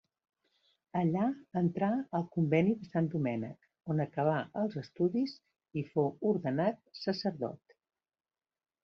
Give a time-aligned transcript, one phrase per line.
[0.99, 1.25] Allà
[1.59, 1.89] entrà
[2.19, 5.37] al convent de Sant Domènec, on acabà els estudis
[5.83, 7.77] i fou ordenat sacerdot.